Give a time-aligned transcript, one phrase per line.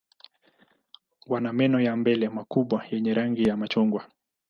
[1.27, 4.05] Wana meno ya mbele makubwa yenye rangi ya machungwa.